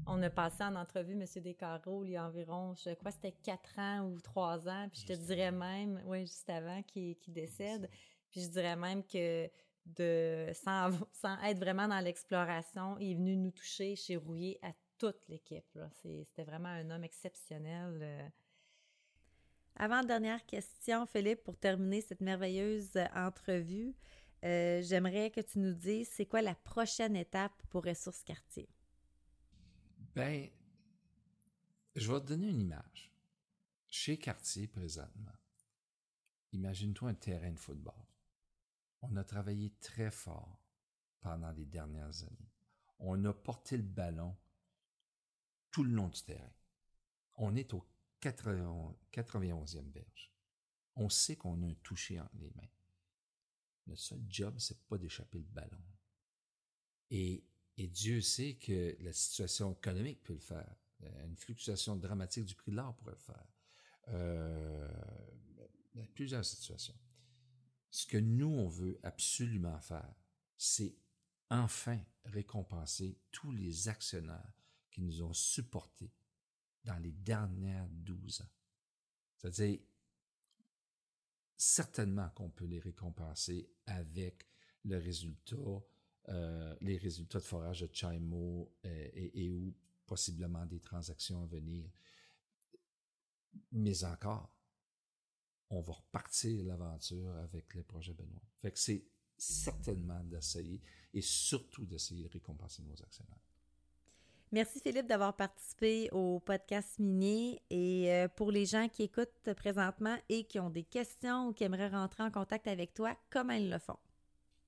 On 0.07 0.21
a 0.21 0.29
passé 0.29 0.63
en 0.63 0.75
entrevue 0.75 1.13
M. 1.13 1.25
Descarreaux 1.41 2.03
il 2.03 2.11
y 2.11 2.17
a 2.17 2.25
environ, 2.25 2.75
je 2.75 2.93
crois 2.93 3.11
que 3.11 3.17
c'était 3.21 3.37
quatre 3.43 3.79
ans 3.79 4.01
ou 4.07 4.19
trois 4.21 4.67
ans, 4.67 4.87
puis 4.91 5.01
je 5.01 5.13
te 5.13 5.19
dirais 5.19 5.51
même, 5.51 6.01
oui, 6.05 6.21
juste 6.21 6.49
avant 6.49 6.83
qu'il 6.83 7.17
décède, 7.27 7.89
puis 8.29 8.41
je 8.41 8.49
dirais 8.49 8.75
même 8.75 9.03
que 9.03 9.49
de 9.85 10.51
sans, 10.53 10.91
sans 11.11 11.41
être 11.43 11.57
vraiment 11.57 11.87
dans 11.87 11.99
l'exploration, 11.99 12.97
il 12.99 13.11
est 13.11 13.15
venu 13.15 13.35
nous 13.35 13.51
toucher 13.51 13.95
chez 13.95 14.15
Rouillé 14.15 14.59
à 14.61 14.71
toute 14.97 15.27
l'équipe. 15.27 15.77
C'était 16.01 16.43
vraiment 16.43 16.69
un 16.69 16.89
homme 16.89 17.03
exceptionnel. 17.03 17.99
Euh. 18.01 18.29
Avant-dernière 19.77 20.45
question, 20.45 21.05
Philippe, 21.05 21.43
pour 21.43 21.57
terminer 21.57 22.01
cette 22.01 22.21
merveilleuse 22.21 22.91
entrevue, 23.13 23.93
euh, 24.43 24.81
j'aimerais 24.81 25.31
que 25.31 25.41
tu 25.41 25.59
nous 25.59 25.73
dises 25.73 26.09
c'est 26.11 26.25
quoi 26.25 26.41
la 26.41 26.55
prochaine 26.55 27.15
étape 27.15 27.53
pour 27.69 27.83
Ressources 27.83 28.23
Quartier? 28.23 28.69
Ben, 30.15 30.49
je 31.93 32.09
vais 32.09 32.21
te 32.21 32.27
donner 32.27 32.47
une 32.47 32.61
image. 32.61 33.11
Chez 33.89 34.17
Cartier, 34.17 34.65
présentement, 34.65 35.35
imagine-toi 36.53 37.09
un 37.09 37.13
terrain 37.15 37.51
de 37.51 37.59
football. 37.59 37.93
On 39.01 39.13
a 39.17 39.25
travaillé 39.25 39.71
très 39.81 40.09
fort 40.11 40.63
pendant 41.19 41.51
les 41.51 41.65
dernières 41.65 42.23
années. 42.23 42.53
On 42.99 43.25
a 43.25 43.33
porté 43.33 43.75
le 43.75 43.83
ballon 43.83 44.37
tout 45.69 45.83
le 45.83 45.91
long 45.91 46.07
du 46.07 46.23
terrain. 46.23 46.53
On 47.33 47.53
est 47.57 47.73
au 47.73 47.85
91e 48.21 49.91
berge. 49.91 50.31
On 50.95 51.09
sait 51.09 51.35
qu'on 51.35 51.61
a 51.61 51.65
un 51.65 51.75
toucher 51.83 52.21
entre 52.21 52.37
les 52.37 52.51
mains. 52.51 52.69
Le 53.87 53.97
seul 53.97 54.23
job, 54.29 54.55
c'est 54.59 54.81
pas 54.87 54.97
d'échapper 54.97 55.39
le 55.39 55.43
ballon. 55.43 55.83
Et 57.09 57.43
et 57.77 57.87
Dieu 57.87 58.21
sait 58.21 58.55
que 58.55 58.95
la 59.01 59.13
situation 59.13 59.73
économique 59.73 60.23
peut 60.23 60.33
le 60.33 60.39
faire. 60.39 60.75
Une 61.25 61.35
fluctuation 61.35 61.95
dramatique 61.95 62.45
du 62.45 62.55
prix 62.55 62.71
de 62.71 62.77
l'or 62.77 62.95
pourrait 62.95 63.13
le 63.13 63.17
faire. 63.17 63.47
Euh, 64.09 64.87
plusieurs 66.13 66.45
situations. 66.45 66.95
Ce 67.91 68.05
que 68.05 68.17
nous, 68.17 68.47
on 68.47 68.67
veut 68.67 68.99
absolument 69.03 69.79
faire, 69.79 70.13
c'est 70.57 70.95
enfin 71.49 72.01
récompenser 72.25 73.19
tous 73.31 73.51
les 73.51 73.87
actionnaires 73.87 74.53
qui 74.91 75.01
nous 75.01 75.21
ont 75.21 75.33
supportés 75.33 76.11
dans 76.83 76.97
les 76.97 77.11
dernières 77.11 77.87
12 77.89 78.41
ans. 78.41 78.49
C'est-à-dire, 79.37 79.79
certainement 81.57 82.29
qu'on 82.29 82.49
peut 82.49 82.65
les 82.65 82.79
récompenser 82.79 83.69
avec 83.85 84.47
le 84.83 84.97
résultat 84.97 85.55
euh, 86.29 86.75
les 86.81 86.97
résultats 86.97 87.39
de 87.39 87.43
forage 87.43 87.81
de 87.81 87.89
Chaimo 87.93 88.71
euh, 88.85 89.09
et, 89.13 89.49
ou 89.51 89.73
possiblement 90.07 90.65
des 90.65 90.79
transactions 90.79 91.43
à 91.43 91.45
venir. 91.45 91.89
Mais 93.71 94.03
encore, 94.03 94.51
on 95.69 95.81
va 95.81 95.93
repartir 95.93 96.63
l'aventure 96.65 97.35
avec 97.37 97.73
les 97.75 97.83
projets 97.83 98.13
Benoît. 98.13 98.41
Fait 98.57 98.71
que 98.71 98.79
c'est 98.79 99.05
certainement 99.37 100.23
d'essayer 100.23 100.81
et 101.13 101.21
surtout 101.21 101.85
d'essayer 101.85 102.23
de 102.23 102.29
récompenser 102.29 102.81
nos 102.83 103.01
actionnaires. 103.03 103.39
Merci 104.51 104.79
Philippe 104.79 105.07
d'avoir 105.07 105.35
participé 105.35 106.09
au 106.11 106.39
podcast 106.39 106.97
minier 106.99 107.61
et 107.69 108.11
euh, 108.11 108.27
pour 108.27 108.51
les 108.51 108.65
gens 108.65 108.87
qui 108.87 109.03
écoutent 109.03 109.53
présentement 109.57 110.17
et 110.29 110.45
qui 110.45 110.59
ont 110.59 110.69
des 110.69 110.83
questions 110.83 111.49
ou 111.49 111.53
qui 111.53 111.63
aimeraient 111.63 111.89
rentrer 111.89 112.23
en 112.23 112.31
contact 112.31 112.67
avec 112.67 112.93
toi, 112.93 113.17
comment 113.29 113.53
ils 113.53 113.69
le 113.69 113.79
font? 113.79 113.97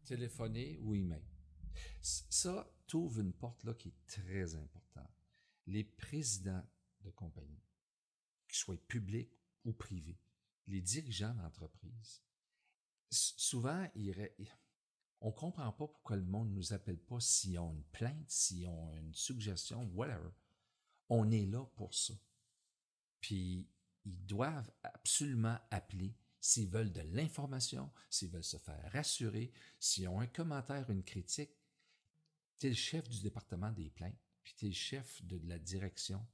Téléphoner 0.03 0.79
ou 0.81 0.95
email. 0.95 1.21
Ça 2.01 2.71
t'ouvre 2.87 3.19
une 3.19 3.33
porte 3.33 3.63
là 3.63 3.73
qui 3.73 3.89
est 3.89 4.07
très 4.07 4.55
importante. 4.55 5.11
Les 5.65 5.83
présidents 5.83 6.65
de 7.01 7.11
compagnie, 7.11 7.63
qu'ils 8.47 8.57
soient 8.57 8.87
publics 8.87 9.31
ou 9.65 9.73
privés, 9.73 10.19
les 10.67 10.81
dirigeants 10.81 11.33
d'entreprise, 11.33 12.21
souvent, 13.11 13.87
on 15.21 15.31
comprend 15.31 15.71
pas 15.71 15.87
pourquoi 15.87 16.15
le 16.15 16.25
monde 16.25 16.51
nous 16.51 16.73
appelle 16.73 16.99
pas 16.99 17.19
s'ils 17.19 17.59
ont 17.59 17.71
une 17.71 17.83
plainte, 17.85 18.29
s'ils 18.29 18.67
ont 18.67 18.95
une 18.97 19.13
suggestion, 19.13 19.85
whatever. 19.93 20.29
On 21.09 21.31
est 21.31 21.45
là 21.45 21.65
pour 21.75 21.93
ça. 21.93 22.13
Puis, 23.21 23.67
ils 24.05 24.25
doivent 24.25 24.71
absolument 24.83 25.57
appeler 25.71 26.15
s'ils 26.39 26.69
veulent 26.69 26.93
de 26.93 27.01
l'information, 27.01 27.91
s'ils 28.09 28.29
veulent 28.29 28.43
se 28.43 28.57
faire 28.57 28.91
rassurer, 28.93 29.51
s'ils 29.79 30.07
ont 30.07 30.19
un 30.19 30.27
commentaire, 30.27 30.89
une 30.89 31.03
critique, 31.03 31.56
tu 32.59 32.67
es 32.67 32.69
le 32.69 32.75
chef 32.75 33.07
du 33.09 33.21
département 33.21 33.71
des 33.71 33.89
plaintes, 33.89 34.17
puis 34.43 34.53
tu 34.55 34.65
es 34.65 34.69
le 34.69 34.75
chef 34.75 35.23
de 35.23 35.39
la 35.47 35.59
direction. 35.59 36.25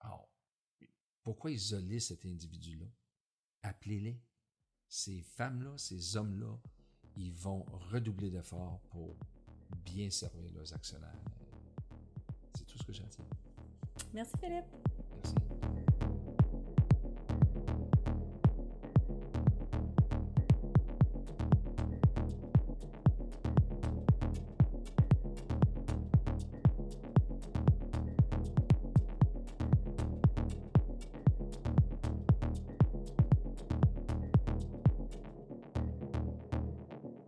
Alors, 0.00 0.28
pourquoi 1.22 1.50
isoler 1.50 2.00
cet 2.00 2.26
individu-là? 2.26 2.86
Appelez-les. 3.62 4.20
Ces 4.88 5.22
femmes-là, 5.22 5.78
ces 5.78 6.16
hommes-là, 6.16 6.58
ils 7.16 7.32
vont 7.32 7.64
redoubler 7.90 8.30
d'efforts 8.30 8.80
pour 8.90 9.16
bien 9.84 10.10
servir 10.10 10.52
leurs 10.52 10.74
actionnaires. 10.74 11.24
C'est 12.54 12.66
tout 12.66 12.78
ce 12.78 12.84
que 12.84 12.92
j'ai 12.92 13.04
à 13.04 13.06
dire. 13.06 13.24
Merci 14.12 14.32
Philippe. 14.38 15.71